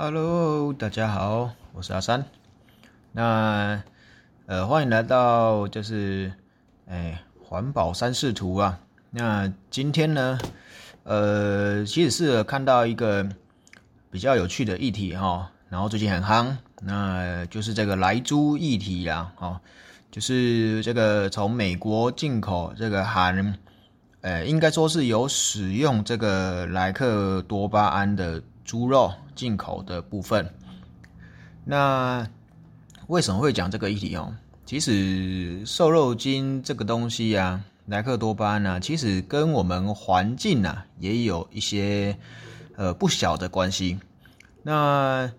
[0.00, 2.24] Hello，大家好，我是阿三。
[3.10, 3.82] 那
[4.46, 6.32] 呃，欢迎来到就是
[6.86, 8.78] 哎环保三视图啊。
[9.10, 10.38] 那今天呢，
[11.02, 13.28] 呃，其实是看到一个
[14.08, 19.58] 比较有趣的议题哈，然后最近很夯，那就是这个莱猪议题啦，哦，
[20.12, 23.58] 就是这个从美国进口这个含，
[24.20, 28.40] 呃，应该说是有使用这个莱克多巴胺的。
[28.68, 30.52] 猪肉进口的部分，
[31.64, 32.28] 那
[33.06, 34.34] 为什么会讲这个议题哦？
[34.66, 42.18] 其实瘦肉精这个东西呀，莱克多巴胺啊，其实跟我们环境啊也有一些
[42.76, 43.98] 呃不小的关系。
[44.62, 45.32] 那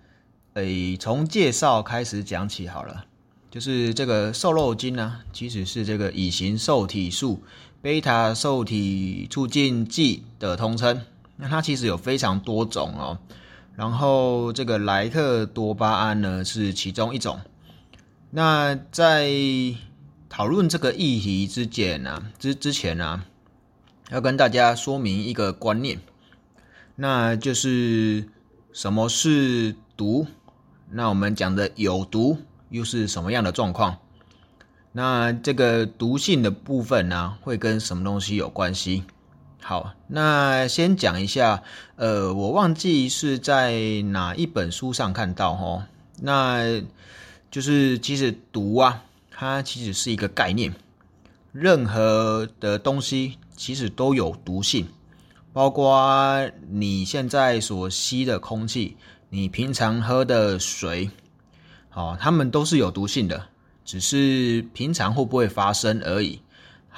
[0.56, 3.06] 诶，从介绍开始讲起好了，
[3.52, 7.44] 就是这个瘦肉精呢，其实是这个乙型受体素
[7.80, 11.00] 贝塔受体促进剂的通称。
[11.42, 13.18] 那它其实有非常多种哦，
[13.78, 17.40] 然后这个莱克多巴胺呢是其中一种。
[18.30, 19.31] 那在
[20.28, 23.23] 讨论这个议题之前呢，之之前呢，
[24.12, 26.02] 要跟大家说明一个观念，
[26.98, 28.28] 那就是
[28.74, 30.28] 什么是毒？
[30.92, 32.38] 那我们讲的有毒
[32.70, 33.98] 又是什么样的状况？
[34.92, 39.06] 那这个毒性的部分呢，会跟什么东西有关系？
[39.62, 41.62] 好，那先讲一下，
[41.96, 45.84] 呃，我忘记是在哪一本书上看到哦，
[46.22, 46.82] 那
[47.52, 50.74] 就是其实毒啊，它其实是一个概念，
[51.52, 54.88] 任何的东西其实都有毒性，
[55.54, 58.98] 包括你现在所吸的空气，
[59.30, 61.12] 你平常喝的水，
[61.90, 63.46] 好，它们都是有毒性的，
[63.86, 66.42] 只是平常会不会发生而已。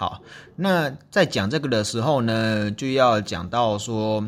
[0.01, 0.23] 好，
[0.55, 4.27] 那在讲这个的时候呢，就要讲到说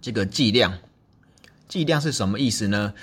[0.00, 0.72] 这个剂量。
[1.68, 2.94] 剂量是什么意思呢？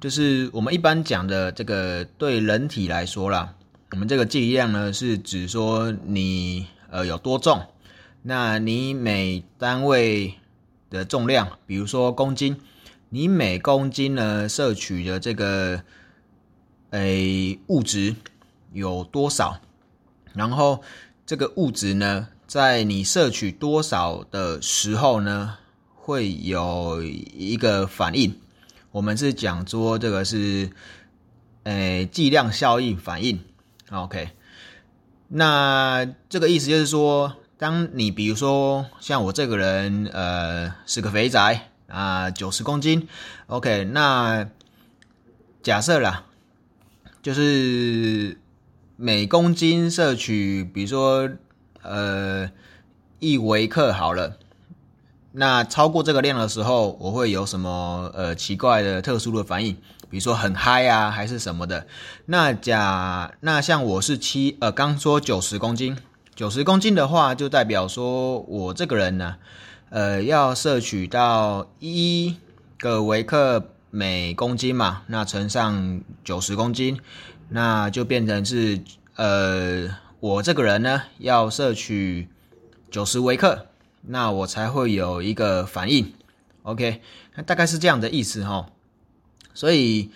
[0.00, 3.52] 就是我们一般讲的这个对人体来说啦，
[3.90, 7.66] 我们这个剂量呢是指说你呃有多重，
[8.22, 10.34] 那你每单位
[10.88, 12.60] 的重量，比如说公斤，
[13.08, 15.82] 你每公斤呢摄取的这个
[16.90, 18.14] 诶物质
[18.72, 19.58] 有多少，
[20.32, 20.80] 然后。
[21.26, 25.56] 这个物质呢，在你摄取多少的时候呢，
[25.94, 28.38] 会有一个反应。
[28.90, 30.70] 我们是讲说这个是，
[31.62, 33.40] 诶，剂量效应反应。
[33.90, 34.32] OK，
[35.28, 43.08] 那这个意思就是说，当你比如说像我这个人，呃，是个肥仔啊，九十公斤。
[43.46, 44.46] OK，那
[45.62, 46.26] 假设啦，
[47.22, 48.38] 就是。
[48.96, 51.28] 每公斤摄取，比如说，
[51.82, 52.48] 呃，
[53.18, 54.38] 一微克好了。
[55.32, 59.74] 那超过这个量的时候，我会有什么呃奇怪的、特殊的反应？
[60.08, 61.88] 比如说很嗨啊，还是什么的？
[62.26, 65.96] 那假那像我是七呃，刚说九十公斤，
[66.36, 69.34] 九十公斤的话，就代表说我这个人呢，
[69.90, 72.36] 呃，要摄取到一
[72.78, 77.00] 个微克每公斤嘛，那乘上九十公斤。
[77.50, 78.80] 那就变成是，
[79.16, 79.88] 呃，
[80.18, 82.28] 我这个人呢要摄取
[82.90, 83.66] 九十微克，
[84.02, 86.12] 那我才会有一个反应
[86.62, 87.00] ，OK，
[87.36, 88.66] 那大概是这样的意思哈。
[89.52, 90.10] 所以，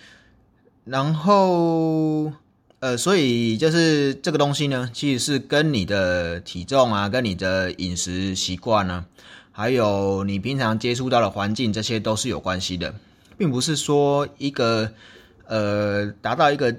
[0.83, 2.33] 然后，
[2.79, 9.05] 呃，所以就是这个东西呢，其实是跟你的体重啊，跟你的饮食习惯呢，
[9.51, 12.93] 还有你平常接触到的环境，这些都是有关系的，
[13.37, 14.91] 并不是说一个，
[15.45, 16.75] 呃，达到一个。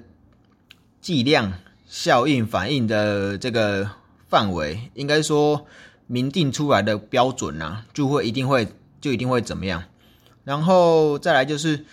[1.00, 1.54] 剂量
[1.88, 3.90] 效应反应的这个
[4.28, 5.66] 范围，应该说
[6.06, 8.68] 明定出来的标准呐，就会一定会
[9.00, 9.84] 就一定会怎么样。
[10.44, 11.84] 然后再来就是，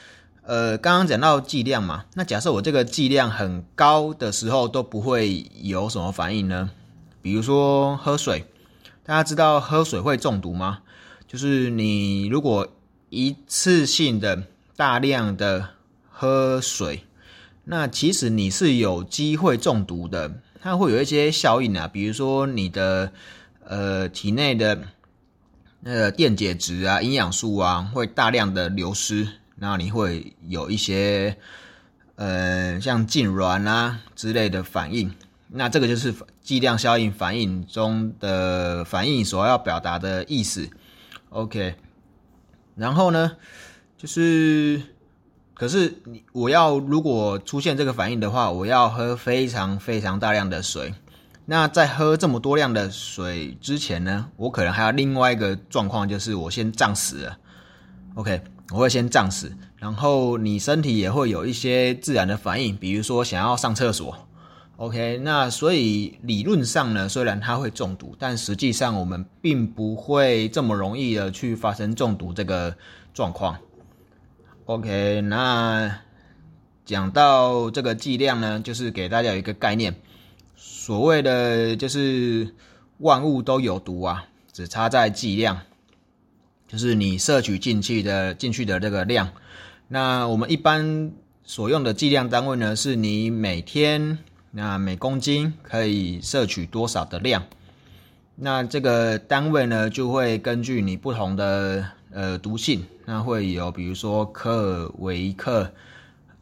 [0.43, 6.69] 呃，刚刚讲到剂量嘛，那假设我这个剂量很高的时候都不会有什么反应呢？
[7.21, 8.45] 比如说喝水，
[9.03, 10.79] 大家知道喝水会中毒吗？
[11.27, 12.67] 就是你如果
[13.09, 14.43] 一次性的
[14.75, 15.69] 大量的
[16.09, 17.03] 喝水。
[17.69, 23.11] 那其实你是有机会中毒的，它会有一些效应啊，比如说你的
[23.65, 24.83] 呃体内的
[25.81, 29.27] 那个电解质啊、营养素啊会大量的流失，
[29.57, 31.35] 那你会有一些
[32.15, 35.13] 呃像痉挛啊之类的反应，
[35.49, 40.69] 那这个就是剂量效应反应中的反应所要表达的意思。
[41.31, 41.75] OK，
[42.75, 43.35] 然后呢
[43.97, 44.81] 就是。
[45.57, 50.93] 可是你我要如果出现这个反应的话，我要喝非常非常大量的水。
[51.45, 57.37] 那在喝这么多量的水之前呢，我可能还有另外一个状况，就是我先胀死了。
[58.13, 58.39] OK，
[58.71, 59.51] 我会先胀死。
[59.77, 64.15] 然后你身体也会有一些自然的反应，比如说想要上厕所。
[64.75, 72.75] OK，那所以理论上呢，虽然它会中毒，但实际上我们并不会这么容易的去发生中毒这个
[73.11, 73.57] 状况。
[74.67, 76.01] OK，那
[76.83, 79.95] 讲到这个剂量呢，就是给大家一个概念，
[80.57, 82.53] 所谓的就是
[82.97, 85.61] 万物都有毒啊，只差在剂量，
[86.67, 89.29] 就是你摄取进去的进去的这个量。
[89.87, 91.13] 那我们一般
[91.45, 94.17] 所用的剂量单位呢，是你每天。
[94.51, 97.45] 那每公斤可以摄取多少的量？
[98.35, 105.71] 那这个单位呢，就会根据你不同的呃毒性，那会有比如说克、维克、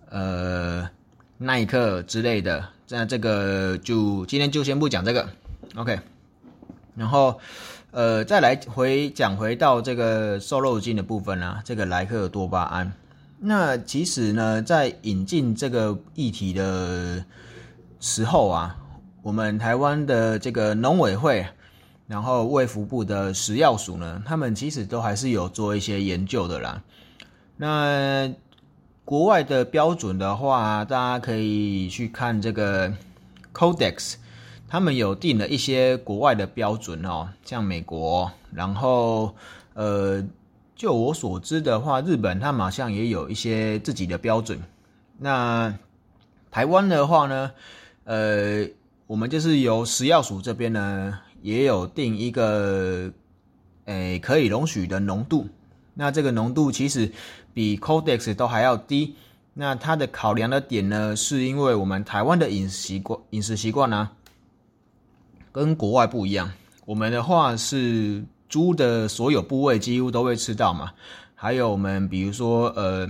[0.09, 0.89] 呃
[1.37, 2.65] 耐克之类的。
[2.89, 5.27] 那这个就今天就先不讲这个
[5.75, 5.99] ，OK。
[6.95, 7.39] 然后
[7.91, 12.91] 呃再来回讲回到这个瘦肉精的部分啊，这个莱克多巴胺。
[13.39, 17.25] 那其实呢，在引进这个议题的。
[18.01, 18.77] 时候啊，
[19.23, 21.47] 我们台湾的这个农委会，
[22.07, 26.83] 然后卫福部的食药署呢，他们其实都还是有做一些研究的啦。
[27.57, 28.33] 那
[29.03, 32.93] 国外的标准的话，大家可以去看这个
[33.53, 34.15] Codex，
[34.67, 39.35] 他们有定了一些国外的标准哦，像美国，然后
[39.73, 40.23] 呃，
[40.75, 44.59] 就我所知的话，日本他们好像也有一些自己的标准。
[45.17, 45.73] 那
[46.51, 47.51] 台湾的话呢？
[48.05, 48.67] 呃，
[49.07, 53.11] 我们就是由食药署这边呢，也有定一个，
[53.85, 55.47] 诶，可以容许的浓度。
[55.93, 57.11] 那这个浓度其实
[57.53, 59.13] 比 Codex 都还要低。
[59.53, 64.09] 那它的考量的点呢，是因为我们台湾的饮食习惯，饮食习惯呢，
[65.51, 66.51] 跟国外不一样。
[66.83, 70.91] 我们的话是猪的所有部位几乎都会吃到嘛，
[71.35, 73.07] 还有我们比如说呃，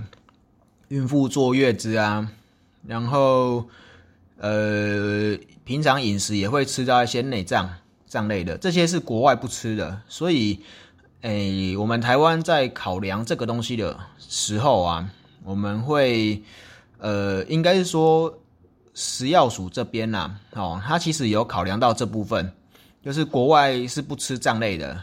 [0.88, 2.30] 孕妇坐月子啊，
[2.86, 3.64] 然后。
[4.38, 5.34] 呃，
[5.64, 7.70] 平常饮食也会吃到一些内脏
[8.16, 10.58] 脏类的，这些是国外不吃的，所以，
[11.20, 15.10] 诶，我们台湾在考量这个东西的时候啊，
[15.44, 16.42] 我们会，
[16.96, 18.32] 呃，应该是说
[18.94, 22.50] 食药署这边呐，哦，它其实有考量到这部分，
[23.04, 24.98] 就是国外是不吃脏类的，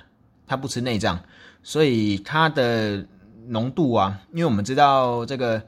[0.47, 1.19] 它不吃内脏，
[1.61, 3.05] 所以它的
[3.47, 5.61] 浓度啊，因为我们知道这个。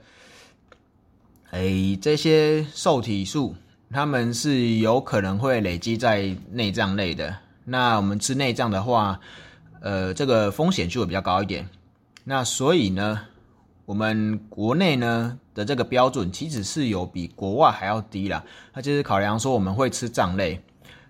[1.51, 3.55] 哎，这些受体素，
[3.91, 7.35] 他们是有可能会累积在内脏类的。
[7.63, 9.19] 那我们吃内脏的话，
[9.81, 11.67] 呃，这个风险就会比较高一点。
[12.23, 13.21] 那所以呢，
[13.85, 18.43] 我们国内呢的这个标准其实是有比国外还要低啦。
[18.73, 20.61] 那就是考量说我们会吃脏类，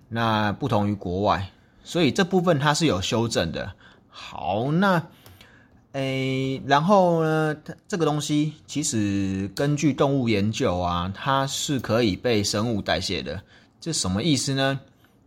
[0.09, 1.49] 那不同于国外，
[1.83, 3.73] 所以这部分它是有修正的。
[4.09, 5.01] 好，那。
[5.95, 13.41] 诶，然后呢，它这个东西其实根据动物研究啊，它是可以被生物代谢的。
[13.79, 14.77] 这什么意思呢？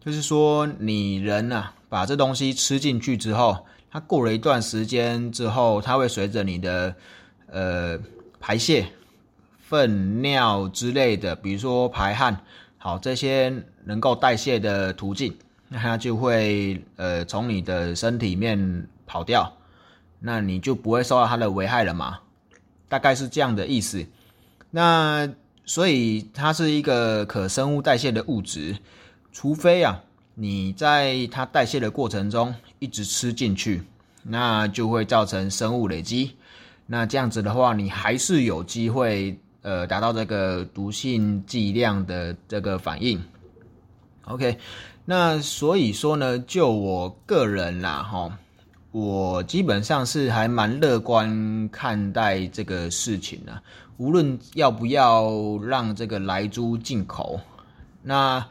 [0.05, 6.95] 就是说你人啊，把这东西吃进去之后，它过了一段时间之后，它会随着你的
[7.51, 7.99] 呃
[8.39, 8.87] 排泄、
[9.59, 12.39] 粪尿之类的，比如说排汗，
[12.77, 13.51] 好这些
[13.85, 15.35] 能够代谢的途径，
[15.69, 19.51] 那它就会呃从你的身体面跑掉。
[20.21, 22.19] 那你就不会受到它的危害了嘛？
[22.89, 24.07] 大概是这样的意思。
[24.71, 25.29] 那
[25.65, 28.77] 所以它是一个可生物代谢的物质，
[29.33, 30.03] 除非啊
[30.35, 33.83] 你在它代谢的过程中一直吃进去，
[34.23, 36.37] 那就会造成生物累积。
[36.87, 43.23] 那这样子的话，你还是有机会呃达到这个毒性剂量的这个反应。
[44.25, 44.59] OK，
[45.05, 48.39] 那所以说呢，就我个人啦，哈。
[48.99, 53.63] 我基本上是还蛮乐观看待这个事情的，
[53.97, 57.41] 无论要不要让这个来猪进口，
[58.03, 58.45] 那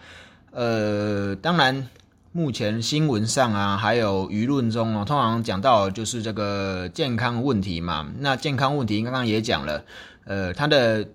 [0.52, 1.90] 呃，当然
[2.32, 8.08] 目前新闻上啊，还有舆论中啊，通常讲到就是这个健康问题嘛。
[8.20, 9.84] 那健康问题刚刚也讲了，
[10.26, 11.08] 呃，它的。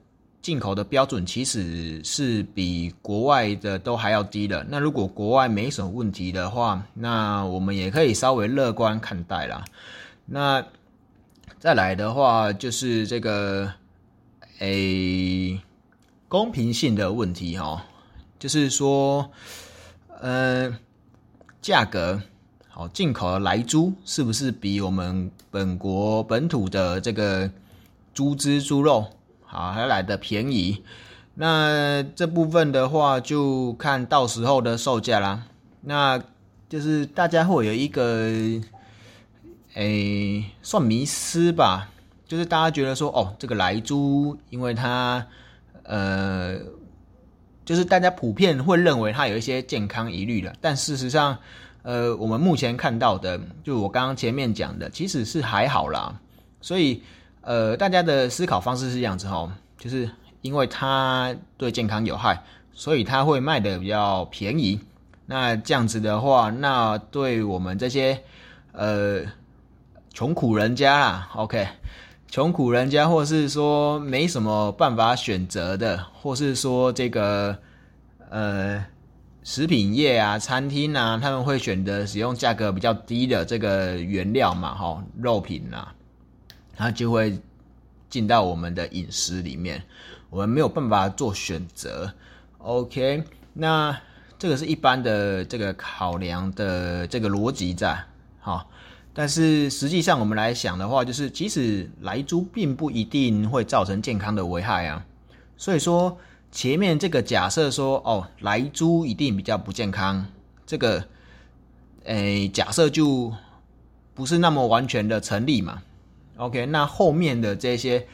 [0.42, 4.66] 进口的标准其实是比国外的都还要低的。
[4.68, 9.64] 那如果国外没什么问题的话，那我们也可以稍微乐观看待啦。
[10.26, 10.66] 那
[11.61, 13.72] 再来的话，就是这个
[14.58, 15.61] 诶
[16.26, 17.84] 公平性的问题哈，
[18.40, 19.30] 就是说，
[20.20, 20.76] 呃，
[21.61, 22.20] 价格
[22.68, 27.49] 好，进口的来猪是不是比我们本国本土的这个
[28.12, 29.06] 猪脂猪肉？
[29.52, 30.82] 好，还来的便宜，
[31.35, 35.44] 那这部分的话就看到时候的售价啦。
[35.82, 36.18] 那
[36.71, 38.30] 就是大家会有一个，
[39.75, 41.90] 诶，算迷失吧，
[42.26, 45.26] 就是大家觉得说，哦，这个莱猪，因为它，
[45.82, 46.56] 呃，
[47.66, 51.37] 就是大家普遍会认为它有一些健康疑虑的，但事实上，
[51.82, 56.18] 呃，我们目前看到的，就我刚刚前面讲的，其实是还好啦。
[56.62, 57.02] 所以，
[57.42, 64.80] 呃，大家的思考方式是这样子哈，就是因为它对健康有害，所以它会卖的比较便宜。
[65.26, 68.22] 那这样子的话，那对我们这些，
[68.72, 69.22] 呃。
[70.14, 71.66] 穷苦人家啦，OK，
[72.28, 77.56] 穷苦人家，或是说没什么办法选择的，或是说这个
[78.28, 78.84] 呃
[79.42, 85.94] 食品业啊、餐厅啊，他们会选择使用价格比较低的这个原料嘛，哈，肉品啊，
[86.76, 87.38] 它就会
[88.08, 89.82] 进到我们的饮食里面，
[90.30, 92.12] 我们没有办法做选择
[92.58, 93.98] ，OK，那
[94.38, 98.04] 这个是一般的这个考量的这个逻辑在，
[98.40, 98.68] 好。
[99.14, 105.04] 但是实际上，我们来想的话，就是其实来猪并不一定会造成健康的危害啊。
[105.58, 106.16] 所以说，
[106.50, 110.26] 前面这个假设说，哦，来猪一定比较不健康，
[110.64, 111.04] 这个，
[112.04, 113.30] 诶，假设就
[114.14, 115.82] 不是那么完全的成立嘛。
[116.36, 118.06] OK，那后面的这些，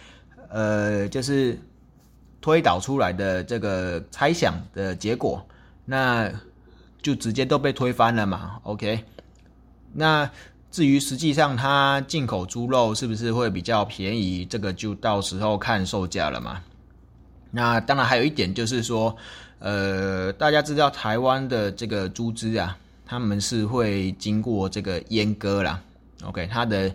[0.48, 1.58] 呃，就是
[2.40, 5.46] 推导出来的这个猜想的结果，
[5.84, 6.30] 那
[7.02, 8.60] 就直接都被推翻了嘛。
[8.62, 9.04] OK，
[9.92, 10.30] 那。
[10.70, 16.60] 至于实际上它进口猪肉是不是会比较便宜，这个就到时候看售价了嘛。
[17.50, 19.16] 那当然还有一点就是说，
[19.60, 25.82] 呃，大家知道台湾的这个猪只啊，他们是会经过这个阉割啦。
[26.22, 26.94] OK，它的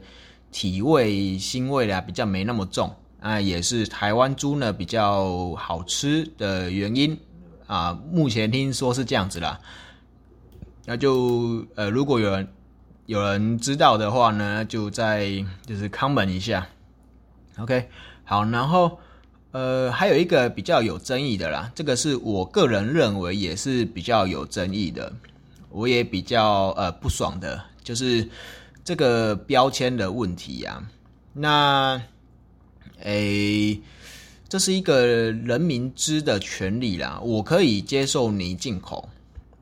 [0.53, 7.19] 体味腥味啊比较没那么重啊，也是台湾猪呢比较好吃的原因
[7.67, 7.99] 啊。
[8.09, 9.59] 目前听说是这样子啦。
[10.85, 12.47] 那就呃，如果有人。
[13.05, 15.27] 有人知道的话呢，就在
[15.65, 16.65] 就是 comment 一下
[17.59, 17.89] ，OK，
[18.23, 18.97] 好，然后
[19.51, 25.11] 呃还有一个比较有争议的啦，这个是我个人认为也是比较有争议的，
[25.69, 28.25] 我也比较呃不爽的，就是
[28.83, 30.83] 这个标签的问题呀。
[31.33, 32.01] 那
[33.01, 33.81] 诶，
[34.47, 39.09] 这是一个人民知的权利啦，我可以接受你进口，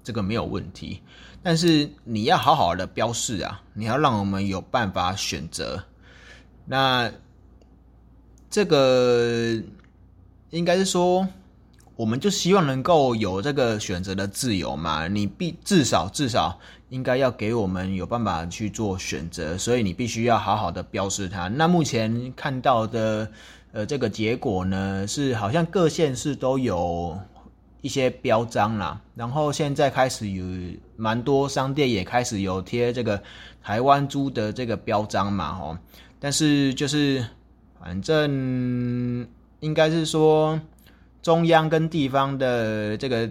[0.04, 1.02] 这个没有问题。
[1.44, 5.84] 但是你要好好的标示啊，你要让我们有办法选择。
[6.66, 7.12] 那
[8.50, 9.60] 这个
[10.52, 11.28] 应该是说，
[11.96, 15.08] 我们就希望能够有这个选择的自由嘛。
[15.08, 16.60] 你必至少至少
[16.92, 21.48] 应该要给我们有办法去做选择，所以你必须要好好的标示它。
[21.48, 23.28] 那目前看到的
[23.72, 27.20] 呃这个结果呢，是好像各县市都有。
[27.84, 30.46] 一些标章啦，然后现在开始有
[30.98, 33.20] 蛮多商店也开始有贴这个
[33.64, 35.76] 台湾猪的这个标章嘛，吼，
[36.20, 37.26] 但是就是
[37.80, 39.28] 反正
[39.62, 40.62] 应该是说
[41.24, 43.28] 中央跟地方的这个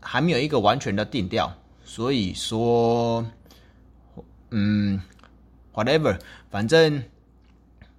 [0.00, 3.24] 还没有一个完全的定调，所以说，
[4.50, 5.00] 嗯
[5.72, 6.18] ，whatever，
[6.50, 7.02] 反正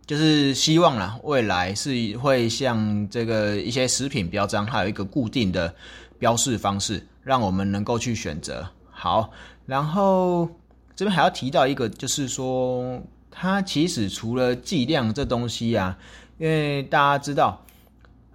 [0.05, 5.73] 就是希望啦，未来是会像这个一些食品标章，还有一个固定的。
[6.19, 9.29] 标示方式，让我们能够去选择好。
[9.65, 10.47] 然后
[10.95, 15.97] 这边还要提到一个，就是说，它其实除了剂量这东西啊，
[16.37, 17.61] 因为大家知道，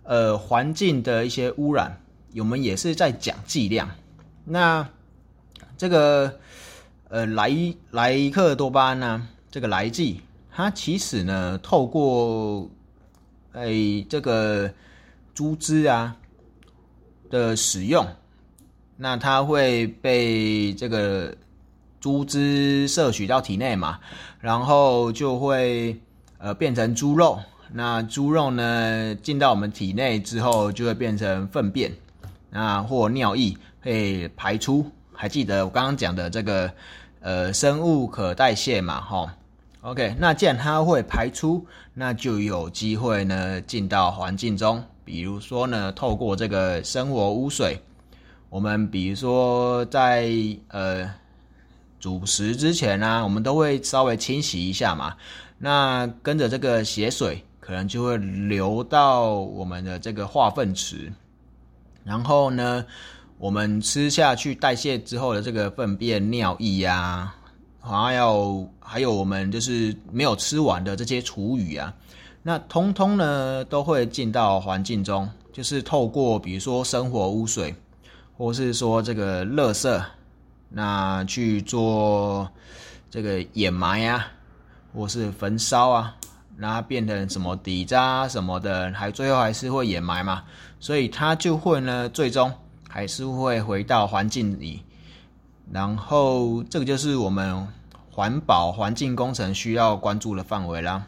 [0.02, 1.98] 呃，环境的一些污染，
[2.36, 3.88] 我们也是在讲剂量。
[4.44, 4.86] 那
[5.78, 6.38] 这个
[7.08, 7.50] 呃莱
[7.92, 10.20] 莱克多巴胺呢，这个来剂，
[10.52, 12.68] 它其实呢，透过
[13.52, 14.70] 哎这个
[15.32, 16.14] 猪汁啊。
[17.30, 18.06] 的使用，
[18.96, 21.36] 那它会被这个
[22.00, 24.00] 猪汁摄取到体内嘛，
[24.40, 26.00] 然后就会
[26.38, 27.38] 呃变成猪肉。
[27.70, 31.92] 那猪肉呢进到我们体内之后，就会变成粪便，
[32.48, 34.90] 那或尿液会排出。
[35.20, 36.72] 还记得我刚刚讲的这个
[37.18, 39.00] 呃生物可代谢嘛？
[39.00, 39.34] 哈
[39.80, 40.14] ，OK。
[40.16, 44.80] 那既然它会排出，那就有机会呢进到环境中。
[45.04, 47.82] 比如说呢，透过这个生活污水，
[48.48, 50.30] 我们比如说在
[50.68, 51.12] 呃
[51.98, 55.16] 煮食之前呢，我们都会稍微清洗一下嘛。
[55.58, 61.12] 那跟着这个血水，可能就会流到我们的这个化粪池，
[62.04, 62.86] 然后呢，
[63.38, 67.32] 我们吃下去代谢之后的这个粪便、尿液呀，
[67.80, 71.94] 还有还有我们就是没有吃完的这些厨余啊。
[72.42, 77.72] 那通通呢都会进到环境中，就是透过比如说生活污水，
[78.36, 80.02] 或是说这个垃圾，
[80.68, 82.50] 那去做
[83.08, 84.26] 这个掩埋啊，
[84.92, 86.16] 或是焚烧啊，
[86.56, 90.42] 然后变成什么底渣什么的，还最后还是会掩埋嘛，
[90.80, 92.52] 所以它就会呢，最终
[92.88, 94.82] 还是会回到环境里。
[95.70, 97.68] 然后这个就是我们
[98.10, 101.06] 环保环境工程需要关注的范围啦。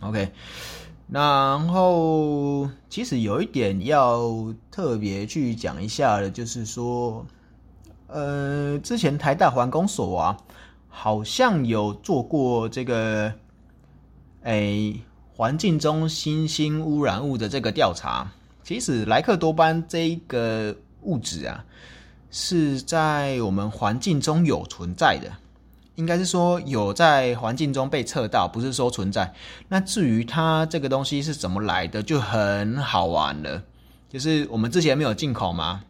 [0.00, 0.32] OK，
[1.08, 7.24] 然后其实有一点要特别去讲一下的，就是说，
[8.08, 10.36] 呃，之前台大环工所啊，
[10.88, 13.32] 好像有做过这个，
[14.42, 14.94] 哎，
[15.36, 18.32] 环境中新兴污染物的这个调查。
[18.62, 21.64] 其实莱克多巴这一个物质啊。
[22.32, 25.28] 是在我们环境中有存在的，
[25.96, 29.34] 应该是说有在环境中被测到，不是说存在。
[29.66, 33.60] 那至于它这个东西是怎么来的，就很好玩了。
[34.08, 35.82] 就是我们之前没有进口嘛，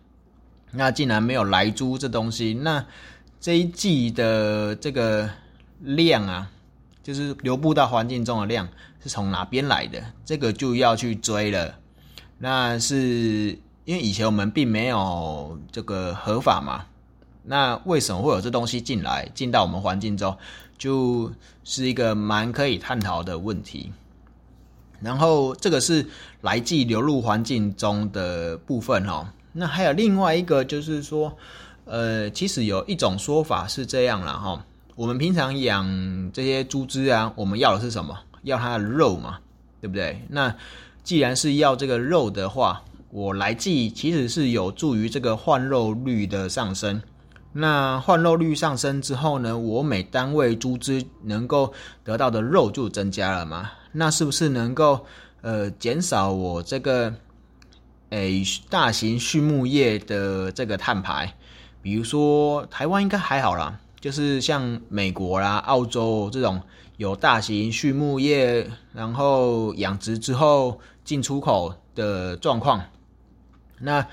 [0.71, 2.87] 那既然没有来猪这东西，那
[3.39, 5.29] 这一季的这个
[5.81, 6.51] 量啊，
[7.03, 8.67] 就是流布到环境中的量
[9.03, 10.03] 是从哪边来的？
[10.25, 11.75] 这个就要去追了。
[12.41, 13.57] 那是。
[13.87, 16.85] 因为以前我们并没有这个合法嘛，
[17.43, 20.37] 那为什么会有这东西进来进到我们环境中，
[20.79, 21.33] 就
[21.65, 23.91] 是一个蛮可以探讨的问题。
[25.01, 26.07] 然后这个是
[26.43, 31.37] 来自流入环境中的部分哈，那还有另外一个就是说，
[31.87, 38.17] 呃，其实有一种说法是这样了哈，我们平常养这些猪只啊，我们要的是什么？
[38.43, 39.41] 要它的肉嘛，
[39.81, 40.23] 对不对？
[40.29, 40.55] 那
[41.11, 47.03] 既然是要这个肉的话，我来记，其实是有助于这个换肉率的上升。
[47.53, 51.73] 那换肉率上升之后呢，我每单位猪只能够
[52.05, 53.73] 得到的肉就增加了嘛？
[53.91, 55.05] 那是不是能够
[55.41, 57.13] 呃减少我这个
[58.11, 61.35] 诶大型畜牧业的这个碳排？
[61.83, 66.63] 比如说台湾应该还好啦，就是像美国啦、澳洲这种
[66.99, 70.79] 有大型畜牧业，然后养殖之后
[71.11, 72.85] 进出口的状况。
[73.81, 74.07] 那，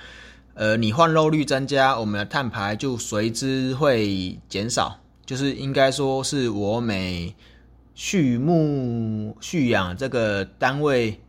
[0.56, 5.00] 呃，你换肉率增加，我们的碳排就随之会减少。
[5.24, 7.36] 就是应该说是我每
[7.94, 11.22] 畜牧畜养这个单位，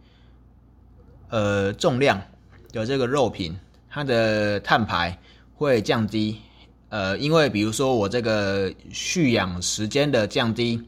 [1.28, 2.22] 呃，重量
[2.72, 3.54] 的这个肉品，
[3.90, 5.18] 它的碳排
[5.54, 6.40] 会降低。
[6.88, 10.82] 呃，因为比如说我这个畜养时间的降低，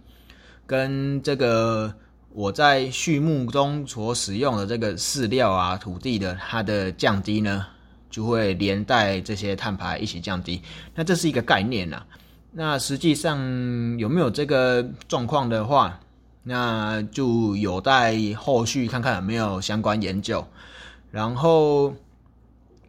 [0.66, 1.94] 跟这个。
[2.32, 7.66] 我在畜牧中所使用的这个饲料啊、土地的它的降低呢，
[8.08, 10.62] 就会连带这些碳排一起降低。
[10.94, 12.02] 那这是一个概念呐。
[12.52, 13.38] 那实际上
[13.98, 15.98] 有没有这个状况的话，
[16.44, 20.46] 那就有待后续看看有没有相关研究。
[21.10, 21.92] 然后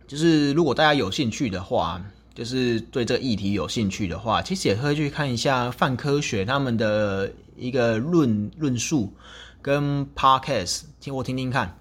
[0.08, 2.00] 就是如果大家有兴趣的话，
[2.34, 7.32] 就是对这个议题有兴趣的话，其实也可以去看一下泛科学他们的。
[7.58, 9.13] 一个论论述
[9.62, 11.78] 跟 podcast 听我听听看，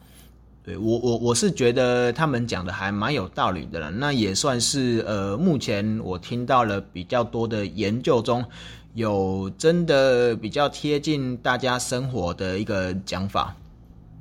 [0.63, 3.91] 对我我我是觉得他们讲的还蛮有道理的了。
[3.91, 8.45] 那也算是呃，目前我听到了比较多的研究中
[8.93, 13.57] 有真的比较贴近大家生活的一个讲法。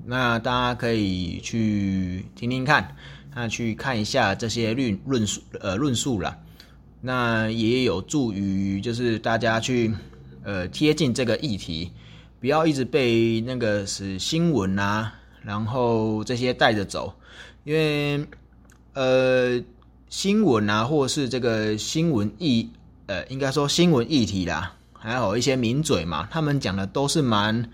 [0.05, 2.95] 那大家可以去听听看，
[3.33, 6.37] 那去看一下这些论论述呃论述了。
[7.01, 9.93] 那也有助于就是大家去。
[10.41, 11.91] 呃，贴近这个议题，
[12.39, 15.13] 不要一直被那个是新闻啊，
[15.43, 17.13] 然后这些带着走，
[17.65, 18.25] 因为
[18.93, 19.61] 呃，
[20.07, 22.67] 新闻啊，或是这个新闻议，
[23.07, 27.69] 呃，应该说新闻议题啦，还有一些名嘴嘛，他们讲的都是蛮，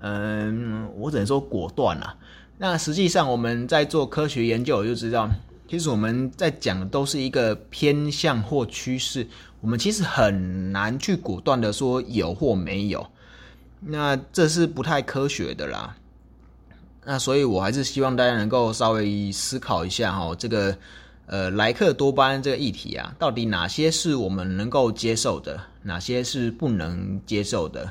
[0.00, 2.16] 嗯，我只能说果断啦。
[2.58, 5.30] 那实际上我们在做科学研究，我就知道，
[5.68, 9.26] 其实我们在讲的都是一个偏向或趋势。
[9.60, 13.06] 我们其实很难去果断的说有或没有，
[13.80, 15.96] 那这是不太科学的啦。
[17.04, 20.76] 那所以我还是希望大家能够稍微思考一下哈，这个
[21.26, 27.90] 呃莱克多巴胺这个议题啊，到底哪些是我们能够接受的，哪些是不能接受的，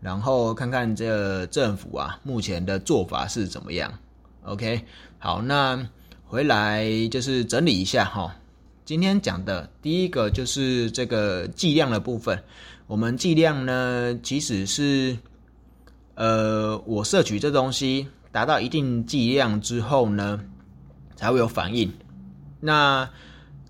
[0.00, 3.92] 然后看看这政府啊目前的做法是怎么样。
[4.42, 4.82] OK，
[5.18, 5.86] 好，那
[6.24, 8.34] 回来就是整理一下哈。
[8.84, 12.42] 今天讲的第一个就是这个剂量的部分。
[12.86, 15.16] 我们剂量呢，其实是，
[16.14, 20.40] 呃，我摄取这东西达到一定剂量之后呢，
[21.14, 21.92] 才会有反应。
[22.58, 23.08] 那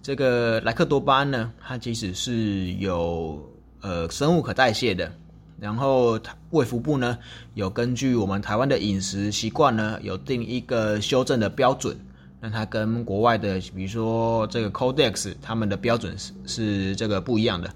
[0.00, 3.46] 这个莱克多巴胺呢，它其实是有
[3.82, 5.12] 呃生物可代谢的。
[5.60, 6.18] 然后
[6.50, 7.18] 卫福部呢，
[7.54, 11.96] 有根据我们台湾的饮食习惯呢，有定一个修正的标准。
[12.40, 17.70] 那它跟国外的，比如说这个 Codex，他们的标准是是这个不一样的。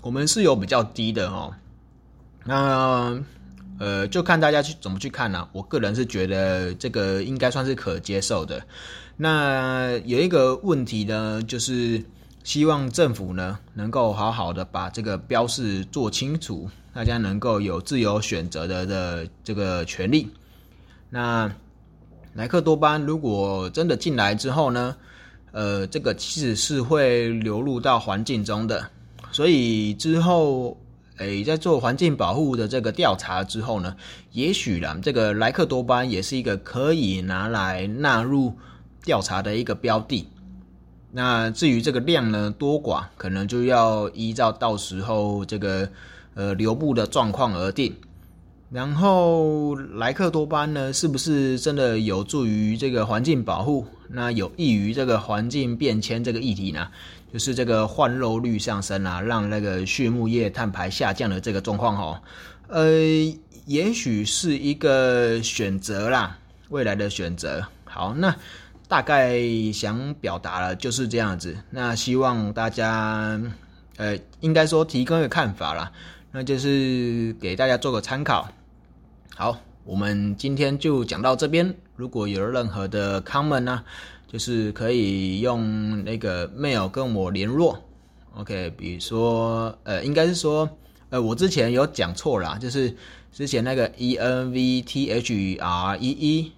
[0.00, 1.52] 我们是有比较低的哦。
[2.44, 3.22] 那
[3.78, 5.46] 呃，就看大家去怎么去看呢？
[5.52, 8.64] 我个人是觉得这个应该算是可接受的。
[9.18, 12.02] 那有一个问题呢，就是
[12.46, 20.28] 希望政府呢能够好好的把这个标示做清楚，大家能够有自由选择的的这个权利。
[21.10, 21.52] 那
[22.34, 24.96] 莱克多巴如果真的进来之后呢，
[25.50, 28.88] 呃，这个其实是会流入到环境中的，
[29.32, 30.78] 所以之后。
[31.18, 33.96] 诶，在做环境保护的这个调查之后呢，
[34.32, 38.52] 也许啦，这个莱克多巴也是一个可以拿来纳入
[39.02, 40.28] 调查的一个标的。
[41.12, 45.88] 那至于这个量呢多寡，可能就要依照到时候这个
[46.34, 47.94] 呃流布的状况而定。
[48.70, 53.86] 然后莱克多巴呢，是不是真的有助于这个环境保护？
[54.08, 56.88] 那有益于这个环境变迁这个议题呢？
[57.32, 62.22] 就是这个换肉率上升啊，让那个畜牧业碳排下降的这个状况哈，
[62.68, 62.88] 呃，
[63.66, 66.38] 也许是一个选择啦，
[66.68, 67.66] 未来的选择。
[67.84, 68.34] 好，那
[68.88, 69.40] 大概
[69.72, 71.56] 想表达了就是这样子。
[71.70, 73.40] 那希望大家，
[73.96, 75.92] 呃，应该说提供一个看法啦，
[76.32, 78.48] 那就是给大家做个参考。
[79.34, 81.74] 好，我们今天就讲到这边。
[81.96, 83.82] 如果有任何的 comment 呢？
[84.28, 87.80] 就是可以用那个 mail 跟我联络
[88.34, 90.68] ，OK，比如说，呃，应该是说，
[91.10, 92.94] 呃，我之前有讲错啦，就是
[93.32, 96.52] 之前那个 E N V T H R E E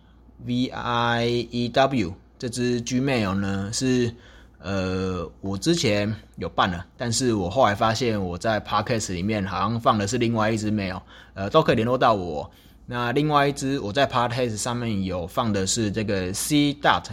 [0.46, 4.14] V I E W 这支 Gmail 呢是，
[4.61, 11.01] 呃，我之前有办了，但是我后来发现我在 Podcast 里面好像放的是另外一支 mail，
[11.35, 12.51] 呃，都可以联络到我。
[12.87, 17.05] 那另外一支我在 Podcast 上面有放的是这个 C dot。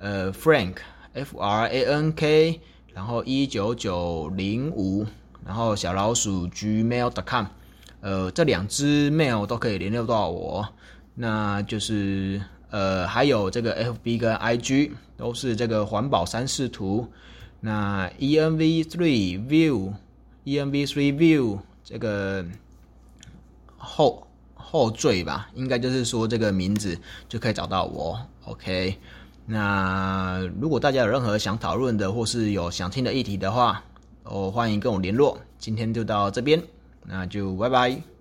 [0.00, 0.76] 呃，Frank
[1.12, 2.60] F R A N K，
[2.94, 5.04] 然后一九九零五，
[5.44, 7.46] 然后小老鼠 Gmail.com，
[8.00, 10.68] 呃，这两只 mail 都可以联络到我。
[11.20, 17.08] 那就是呃，还有这个 F B 跟 I G 都是这个环保三视图。
[17.58, 22.44] 那 E N V three view，E N V three view 这个
[23.76, 26.96] 后后缀吧，应该就是说这个名字
[27.28, 28.16] 就可以找到我。
[28.44, 28.96] OK。
[29.44, 33.82] 那如果大家有任何想讨论的，或是有想听的议题的话，
[34.22, 35.36] 哦，欢迎跟我联络。
[35.58, 36.62] 今天就到这边，
[37.02, 38.17] 那就拜拜。